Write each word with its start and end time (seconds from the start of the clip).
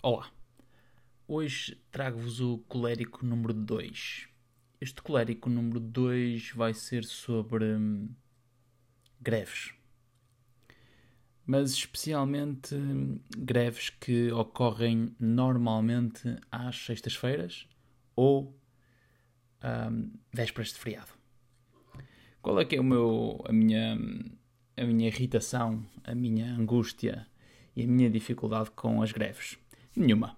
Olá, 0.00 0.30
hoje 1.26 1.76
trago-vos 1.90 2.40
o 2.40 2.58
colérico 2.68 3.26
número 3.26 3.52
2. 3.52 4.28
Este 4.80 5.02
colérico 5.02 5.50
número 5.50 5.80
2 5.80 6.52
vai 6.52 6.72
ser 6.72 7.04
sobre 7.04 7.64
hum, 7.64 8.08
greves, 9.20 9.74
mas 11.44 11.72
especialmente 11.72 12.76
hum, 12.76 13.18
greves 13.36 13.90
que 13.90 14.30
ocorrem 14.30 15.16
normalmente 15.18 16.36
às 16.48 16.76
sextas-feiras 16.76 17.66
ou 18.14 18.56
hum, 19.90 20.12
vésperas 20.32 20.68
de 20.68 20.74
feriado. 20.74 21.10
Qual 22.40 22.60
é 22.60 22.64
que 22.64 22.76
é 22.76 22.80
o 22.80 22.84
meu, 22.84 23.44
a 23.48 23.52
minha, 23.52 23.98
a 24.76 24.84
minha 24.84 25.08
irritação, 25.08 25.84
a 26.04 26.14
minha 26.14 26.54
angústia 26.54 27.26
e 27.74 27.82
a 27.82 27.86
minha 27.88 28.08
dificuldade 28.08 28.70
com 28.70 29.02
as 29.02 29.10
greves? 29.10 29.58
Nenhuma. 29.98 30.36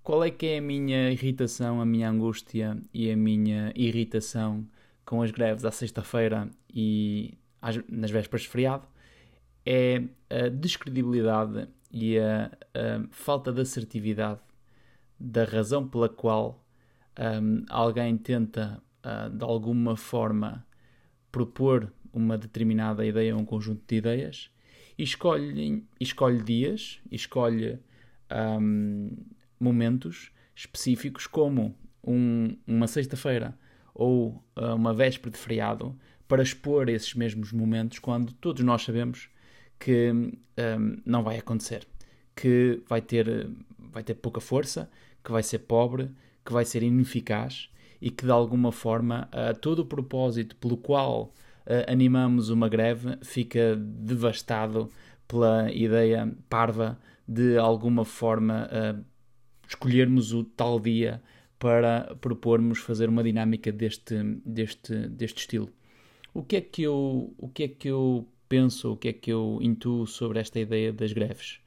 Qual 0.00 0.22
é 0.22 0.30
que 0.30 0.46
é 0.46 0.58
a 0.58 0.62
minha 0.62 1.10
irritação, 1.10 1.80
a 1.80 1.84
minha 1.84 2.08
angústia 2.08 2.80
e 2.94 3.10
a 3.10 3.16
minha 3.16 3.72
irritação 3.74 4.64
com 5.04 5.20
as 5.20 5.32
greves 5.32 5.64
à 5.64 5.72
sexta-feira 5.72 6.48
e 6.72 7.36
às, 7.60 7.76
nas 7.88 8.12
vésperas 8.12 8.42
de 8.42 8.48
feriado? 8.48 8.86
É 9.66 10.04
a 10.30 10.48
descredibilidade 10.48 11.68
e 11.92 12.16
a, 12.16 12.46
a 12.74 13.08
falta 13.10 13.52
de 13.52 13.60
assertividade 13.60 14.40
da 15.18 15.42
razão 15.42 15.88
pela 15.88 16.08
qual 16.08 16.64
um, 17.18 17.64
alguém 17.68 18.16
tenta, 18.16 18.80
uh, 19.04 19.28
de 19.36 19.44
alguma 19.44 19.96
forma, 19.96 20.64
propor 21.32 21.92
uma 22.12 22.38
determinada 22.38 23.04
ideia, 23.04 23.36
um 23.36 23.44
conjunto 23.44 23.82
de 23.84 23.96
ideias, 23.96 24.48
e 24.96 25.02
escolhe, 25.02 25.84
escolhe 26.00 26.40
dias, 26.40 27.00
escolhe 27.10 27.80
um, 28.32 29.10
momentos 29.58 30.30
específicos, 30.54 31.26
como 31.26 31.74
um, 32.04 32.56
uma 32.66 32.86
sexta-feira 32.86 33.56
ou 33.94 34.42
uh, 34.56 34.74
uma 34.74 34.94
véspera 34.94 35.30
de 35.30 35.38
feriado, 35.38 35.96
para 36.26 36.42
expor 36.42 36.88
esses 36.88 37.14
mesmos 37.14 37.52
momentos 37.52 37.98
quando 37.98 38.32
todos 38.34 38.62
nós 38.62 38.82
sabemos 38.82 39.28
que 39.78 40.10
um, 40.10 40.32
não 41.04 41.22
vai 41.22 41.38
acontecer, 41.38 41.86
que 42.36 42.82
vai 42.86 43.00
ter, 43.00 43.48
vai 43.78 44.02
ter 44.02 44.14
pouca 44.14 44.40
força, 44.40 44.90
que 45.24 45.32
vai 45.32 45.42
ser 45.42 45.60
pobre, 45.60 46.10
que 46.44 46.52
vai 46.52 46.64
ser 46.64 46.82
ineficaz 46.82 47.70
e 48.00 48.10
que 48.10 48.24
de 48.24 48.30
alguma 48.30 48.70
forma 48.72 49.28
uh, 49.32 49.58
todo 49.58 49.80
o 49.80 49.86
propósito 49.86 50.54
pelo 50.56 50.76
qual 50.76 51.34
uh, 51.66 51.90
animamos 51.90 52.50
uma 52.50 52.68
greve 52.68 53.18
fica 53.22 53.76
devastado 53.76 54.90
pela 55.26 55.70
ideia 55.72 56.32
parva 56.48 56.98
de 57.28 57.58
alguma 57.58 58.06
forma 58.06 58.68
uh, 58.72 59.04
escolhermos 59.68 60.32
o 60.32 60.42
tal 60.42 60.80
dia 60.80 61.22
para 61.58 62.16
propormos 62.20 62.78
fazer 62.78 63.08
uma 63.08 63.22
dinâmica 63.22 63.70
deste, 63.70 64.14
deste, 64.44 64.94
deste 65.08 65.40
estilo. 65.40 65.68
O 66.32 66.42
que 66.42 66.56
é 66.56 66.60
que 66.60 66.82
eu, 66.82 67.34
o 67.36 67.48
que 67.48 67.64
é 67.64 67.68
que 67.68 67.88
eu 67.88 68.26
penso, 68.48 68.92
o 68.92 68.96
que 68.96 69.08
é 69.08 69.12
que 69.12 69.30
eu 69.30 69.58
intuo 69.60 70.06
sobre 70.06 70.38
esta 70.38 70.58
ideia 70.58 70.92
das 70.92 71.12
greves? 71.12 71.60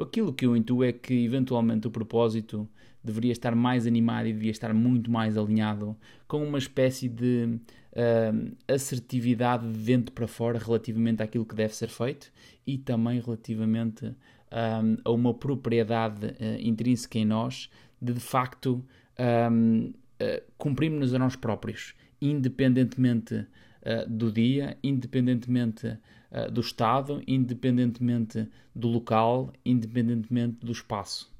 Aquilo 0.00 0.32
que 0.32 0.46
eu 0.46 0.56
intuo 0.56 0.82
é 0.82 0.92
que 0.92 1.24
eventualmente 1.24 1.86
o 1.86 1.90
propósito 1.90 2.68
deveria 3.02 3.32
estar 3.32 3.54
mais 3.54 3.86
animado 3.86 4.26
e 4.26 4.32
devia 4.32 4.50
estar 4.50 4.72
muito 4.72 5.10
mais 5.10 5.36
alinhado 5.36 5.96
com 6.26 6.42
uma 6.42 6.58
espécie 6.58 7.08
de 7.08 7.58
uh, 7.92 8.56
assertividade 8.68 9.70
de 9.70 9.78
dentro 9.78 10.12
para 10.12 10.26
fora 10.26 10.58
relativamente 10.58 11.22
àquilo 11.22 11.44
que 11.44 11.54
deve 11.54 11.74
ser 11.74 11.88
feito 11.88 12.32
e 12.66 12.78
também 12.78 13.20
relativamente 13.20 14.06
um, 14.06 14.96
a 15.04 15.10
uma 15.10 15.34
propriedade 15.34 16.26
uh, 16.26 16.60
intrínseca 16.60 17.18
em 17.18 17.24
nós 17.24 17.70
de 18.00 18.12
de 18.12 18.20
facto 18.20 18.84
um, 19.52 19.86
uh, 19.86 19.94
eh, 20.18 20.42
cumprirmos 20.58 21.14
a 21.14 21.18
nós 21.18 21.36
próprios, 21.36 21.94
independentemente 22.20 23.46
uh, 23.82 24.08
do 24.08 24.30
dia, 24.30 24.76
independentemente 24.82 25.86
uh, 25.86 26.50
do 26.50 26.60
estado, 26.60 27.22
independentemente 27.26 28.48
do 28.74 28.88
local, 28.88 29.52
independentemente 29.64 30.64
do 30.64 30.72
espaço. 30.72 31.32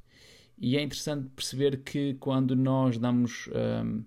E 0.58 0.76
é 0.76 0.82
interessante 0.82 1.28
perceber 1.34 1.78
que 1.78 2.14
quando 2.14 2.54
nós 2.54 2.98
damos 2.98 3.48
um, 3.48 4.04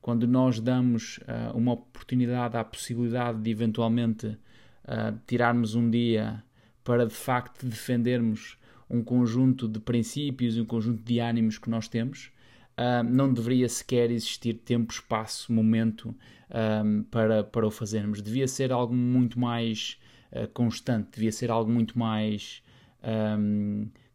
quando 0.00 0.28
nós 0.28 0.60
damos 0.60 1.18
uh, 1.18 1.56
uma 1.56 1.72
oportunidade, 1.72 2.56
à 2.58 2.64
possibilidade 2.64 3.40
de 3.40 3.50
eventualmente 3.50 4.36
tirarmos 5.26 5.74
um 5.74 5.88
dia 5.88 6.44
para 6.84 7.06
de 7.06 7.14
facto 7.14 7.64
defendermos 7.64 8.58
um 8.88 9.02
conjunto 9.02 9.66
de 9.66 9.80
princípios 9.80 10.58
e 10.58 10.60
um 10.60 10.66
conjunto 10.66 11.02
de 11.02 11.18
ânimos 11.20 11.56
que 11.56 11.70
nós 11.70 11.88
temos, 11.88 12.30
uh, 12.78 13.02
não 13.02 13.32
deveria 13.32 13.68
sequer 13.68 14.10
existir 14.10 14.54
tempo, 14.54 14.92
espaço, 14.92 15.52
momento 15.52 16.14
um, 16.50 17.02
para, 17.04 17.44
para 17.44 17.66
o 17.66 17.70
fazermos. 17.70 18.22
Devia 18.22 18.48
ser 18.48 18.72
algo 18.72 18.94
muito 18.94 19.38
mais 19.38 19.98
constante, 20.52 21.10
devia 21.14 21.30
ser 21.30 21.48
algo 21.48 21.70
muito 21.70 21.96
mais 21.96 22.60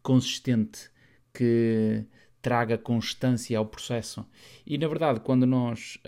consistente 0.02 0.90
que 1.32 2.04
traga 2.42 2.76
constância 2.76 3.56
ao 3.56 3.64
processo. 3.64 4.26
E 4.66 4.76
na 4.76 4.86
verdade, 4.86 5.20
quando 5.20 5.46
nós 5.46 5.98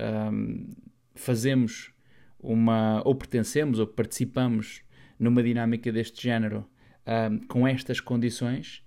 fazemos 1.14 1.92
uma, 2.38 3.00
ou 3.06 3.14
pertencemos, 3.14 3.78
ou 3.78 3.86
participamos 3.86 4.82
numa 5.18 5.42
dinâmica 5.42 5.90
deste 5.90 6.22
género 6.22 6.66
com 7.48 7.66
estas 7.66 7.98
condições, 7.98 8.84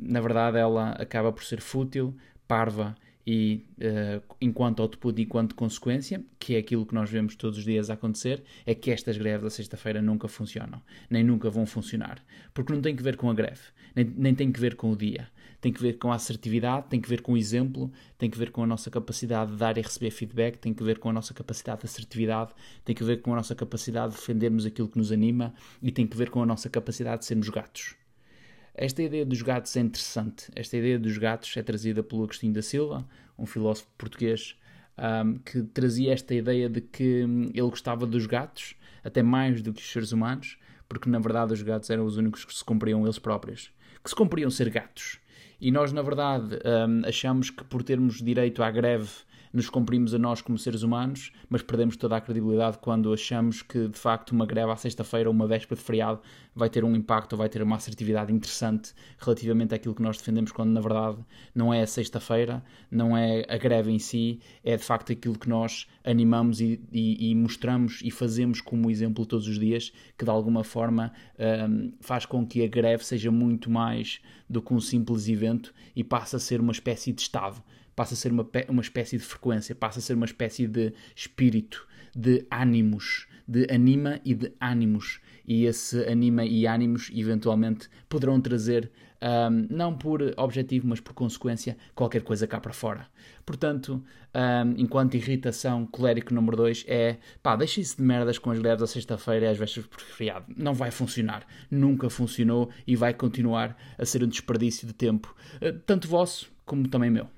na 0.00 0.22
verdade 0.22 0.56
ela 0.56 0.92
acaba 0.92 1.30
por 1.30 1.44
ser 1.44 1.60
fútil, 1.60 2.16
parva 2.50 2.96
e 3.24 3.64
uh, 3.78 4.34
enquanto 4.40 4.82
output, 4.82 5.22
enquanto 5.22 5.54
consequência, 5.54 6.20
que 6.36 6.56
é 6.56 6.58
aquilo 6.58 6.84
que 6.84 6.92
nós 6.92 7.08
vemos 7.08 7.36
todos 7.36 7.58
os 7.58 7.64
dias 7.64 7.88
acontecer, 7.88 8.42
é 8.66 8.74
que 8.74 8.90
estas 8.90 9.16
greves 9.16 9.44
da 9.44 9.50
sexta-feira 9.50 10.02
nunca 10.02 10.26
funcionam, 10.26 10.82
nem 11.08 11.22
nunca 11.22 11.48
vão 11.48 11.64
funcionar, 11.64 12.20
porque 12.52 12.72
não 12.72 12.80
tem 12.80 12.96
que 12.96 13.04
ver 13.04 13.16
com 13.16 13.30
a 13.30 13.34
greve, 13.34 13.60
nem, 13.94 14.04
nem 14.16 14.34
tem 14.34 14.50
que 14.50 14.58
ver 14.58 14.74
com 14.74 14.90
o 14.90 14.96
dia, 14.96 15.28
tem 15.60 15.72
que 15.72 15.80
ver 15.80 15.92
com 15.98 16.10
a 16.10 16.16
assertividade, 16.16 16.88
tem 16.88 17.00
que 17.00 17.08
ver 17.08 17.20
com 17.20 17.34
o 17.34 17.36
exemplo, 17.36 17.92
tem 18.18 18.28
que 18.28 18.36
ver 18.36 18.50
com 18.50 18.64
a 18.64 18.66
nossa 18.66 18.90
capacidade 18.90 19.52
de 19.52 19.58
dar 19.58 19.78
e 19.78 19.80
receber 19.80 20.10
feedback, 20.10 20.56
tem 20.56 20.74
que 20.74 20.82
ver 20.82 20.98
com 20.98 21.08
a 21.08 21.12
nossa 21.12 21.32
capacidade 21.32 21.82
de 21.82 21.86
assertividade, 21.86 22.52
tem 22.84 22.96
que 22.96 23.04
ver 23.04 23.22
com 23.22 23.32
a 23.32 23.36
nossa 23.36 23.54
capacidade 23.54 24.14
de 24.14 24.18
defendermos 24.18 24.66
aquilo 24.66 24.88
que 24.88 24.98
nos 24.98 25.12
anima 25.12 25.54
e 25.80 25.92
tem 25.92 26.04
que 26.04 26.16
ver 26.16 26.30
com 26.30 26.42
a 26.42 26.46
nossa 26.46 26.68
capacidade 26.68 27.20
de 27.20 27.26
sermos 27.26 27.48
gatos. 27.48 27.94
Esta 28.74 29.02
ideia 29.02 29.26
dos 29.26 29.42
gatos 29.42 29.76
é 29.76 29.80
interessante. 29.80 30.50
Esta 30.54 30.76
ideia 30.76 30.98
dos 30.98 31.18
gatos 31.18 31.56
é 31.56 31.62
trazida 31.62 32.02
pelo 32.02 32.24
Agostinho 32.24 32.52
da 32.52 32.62
Silva, 32.62 33.06
um 33.38 33.46
filósofo 33.46 33.88
português, 33.98 34.56
um, 34.98 35.38
que 35.38 35.62
trazia 35.62 36.12
esta 36.12 36.34
ideia 36.34 36.68
de 36.68 36.80
que 36.80 37.24
hum, 37.24 37.50
ele 37.54 37.68
gostava 37.68 38.06
dos 38.06 38.26
gatos, 38.26 38.74
até 39.02 39.22
mais 39.22 39.62
do 39.62 39.72
que 39.72 39.80
os 39.80 39.90
seres 39.90 40.12
humanos, 40.12 40.58
porque 40.88 41.08
na 41.08 41.18
verdade 41.18 41.52
os 41.52 41.62
gatos 41.62 41.88
eram 41.90 42.04
os 42.04 42.16
únicos 42.16 42.44
que 42.44 42.54
se 42.54 42.64
cumpriam 42.64 43.02
eles 43.04 43.18
próprios, 43.18 43.70
que 44.02 44.10
se 44.10 44.16
cumpriam 44.16 44.50
ser 44.50 44.70
gatos. 44.70 45.18
E 45.60 45.70
nós, 45.70 45.92
na 45.92 46.02
verdade, 46.02 46.58
um, 46.64 47.06
achamos 47.06 47.50
que 47.50 47.62
por 47.64 47.82
termos 47.82 48.22
direito 48.22 48.62
à 48.62 48.70
greve 48.70 49.10
nos 49.52 49.68
cumprimos 49.68 50.14
a 50.14 50.18
nós 50.18 50.40
como 50.40 50.58
seres 50.58 50.82
humanos, 50.82 51.32
mas 51.48 51.62
perdemos 51.62 51.96
toda 51.96 52.16
a 52.16 52.20
credibilidade 52.20 52.78
quando 52.78 53.12
achamos 53.12 53.62
que 53.62 53.88
de 53.88 53.98
facto 53.98 54.30
uma 54.30 54.46
greve 54.46 54.70
à 54.70 54.76
sexta-feira 54.76 55.28
ou 55.28 55.34
uma 55.34 55.46
véspera 55.46 55.78
de 55.78 55.84
feriado 55.84 56.20
vai 56.54 56.68
ter 56.68 56.84
um 56.84 56.94
impacto 56.94 57.32
ou 57.32 57.38
vai 57.38 57.48
ter 57.48 57.62
uma 57.62 57.76
assertividade 57.76 58.32
interessante 58.32 58.92
relativamente 59.18 59.74
àquilo 59.74 59.94
que 59.94 60.02
nós 60.02 60.16
defendemos, 60.16 60.52
quando 60.52 60.70
na 60.70 60.80
verdade 60.80 61.18
não 61.54 61.72
é 61.72 61.82
a 61.82 61.86
sexta-feira, 61.86 62.62
não 62.90 63.16
é 63.16 63.44
a 63.48 63.56
greve 63.56 63.90
em 63.90 63.98
si, 63.98 64.40
é 64.62 64.76
de 64.76 64.82
facto 64.82 65.12
aquilo 65.12 65.38
que 65.38 65.48
nós 65.48 65.86
animamos 66.04 66.60
e, 66.60 66.80
e, 66.92 67.30
e 67.30 67.34
mostramos 67.34 68.00
e 68.04 68.10
fazemos 68.10 68.60
como 68.60 68.90
exemplo 68.90 69.26
todos 69.26 69.48
os 69.48 69.58
dias, 69.58 69.92
que 70.16 70.24
de 70.24 70.30
alguma 70.30 70.64
forma 70.64 71.12
um, 71.68 71.92
faz 72.00 72.24
com 72.26 72.46
que 72.46 72.62
a 72.64 72.68
greve 72.68 73.04
seja 73.04 73.30
muito 73.30 73.70
mais 73.70 74.20
do 74.48 74.60
que 74.60 74.74
um 74.74 74.80
simples 74.80 75.28
evento 75.28 75.72
e 75.94 76.02
passe 76.02 76.36
a 76.36 76.38
ser 76.38 76.60
uma 76.60 76.72
espécie 76.72 77.12
de 77.12 77.22
Estado 77.22 77.62
passa 78.00 78.14
a 78.14 78.16
ser 78.16 78.32
uma, 78.32 78.48
uma 78.66 78.80
espécie 78.80 79.18
de 79.18 79.22
frequência, 79.22 79.74
passa 79.74 79.98
a 79.98 80.02
ser 80.02 80.14
uma 80.14 80.24
espécie 80.24 80.66
de 80.66 80.94
espírito, 81.14 81.86
de 82.16 82.46
ânimos, 82.50 83.28
de 83.46 83.66
anima 83.70 84.18
e 84.24 84.32
de 84.32 84.54
ânimos. 84.58 85.20
E 85.46 85.66
esse 85.66 86.02
anima 86.08 86.46
e 86.46 86.66
ânimos 86.66 87.10
eventualmente 87.14 87.90
poderão 88.08 88.40
trazer, 88.40 88.90
um, 89.20 89.66
não 89.68 89.94
por 89.94 90.22
objetivo, 90.38 90.88
mas 90.88 90.98
por 90.98 91.12
consequência, 91.12 91.76
qualquer 91.94 92.22
coisa 92.22 92.46
cá 92.46 92.58
para 92.58 92.72
fora. 92.72 93.06
Portanto, 93.44 94.02
um, 94.34 94.74
enquanto 94.78 95.18
irritação, 95.18 95.84
colérico 95.84 96.32
número 96.32 96.56
2 96.56 96.86
é 96.88 97.18
pá, 97.42 97.54
deixe 97.54 97.82
isso 97.82 97.98
de 97.98 98.02
merdas 98.02 98.38
com 98.38 98.50
as 98.50 98.58
greves 98.58 98.82
à 98.82 98.86
sexta-feira 98.86 99.44
e 99.44 99.48
às 99.50 99.58
vestas 99.58 99.84
por 99.84 100.00
feriado. 100.00 100.46
Não 100.56 100.72
vai 100.72 100.90
funcionar. 100.90 101.46
Nunca 101.70 102.08
funcionou 102.08 102.70
e 102.86 102.96
vai 102.96 103.12
continuar 103.12 103.76
a 103.98 104.06
ser 104.06 104.24
um 104.24 104.28
desperdício 104.28 104.86
de 104.86 104.94
tempo, 104.94 105.36
uh, 105.56 105.78
tanto 105.84 106.08
vosso 106.08 106.50
como 106.64 106.88
também 106.88 107.10
meu. 107.10 107.28